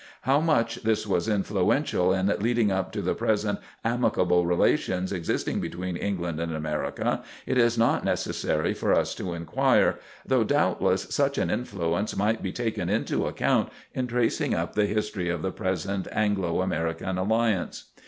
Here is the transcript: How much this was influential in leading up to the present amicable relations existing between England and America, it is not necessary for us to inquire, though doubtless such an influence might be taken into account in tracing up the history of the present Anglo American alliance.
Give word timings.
How 0.23 0.39
much 0.39 0.77
this 0.77 1.05
was 1.05 1.29
influential 1.29 2.11
in 2.11 2.25
leading 2.39 2.71
up 2.71 2.91
to 2.93 3.03
the 3.03 3.13
present 3.13 3.59
amicable 3.85 4.47
relations 4.47 5.13
existing 5.13 5.59
between 5.61 5.95
England 5.95 6.39
and 6.39 6.51
America, 6.51 7.21
it 7.45 7.55
is 7.59 7.77
not 7.77 8.03
necessary 8.03 8.73
for 8.73 8.95
us 8.95 9.13
to 9.13 9.33
inquire, 9.35 9.99
though 10.25 10.43
doubtless 10.43 11.03
such 11.13 11.37
an 11.37 11.51
influence 11.51 12.15
might 12.17 12.41
be 12.41 12.51
taken 12.51 12.89
into 12.89 13.27
account 13.27 13.69
in 13.93 14.07
tracing 14.07 14.55
up 14.55 14.73
the 14.73 14.87
history 14.87 15.29
of 15.29 15.43
the 15.43 15.51
present 15.51 16.07
Anglo 16.11 16.63
American 16.63 17.19
alliance. 17.19 17.91